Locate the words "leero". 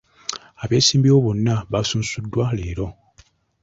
2.57-2.87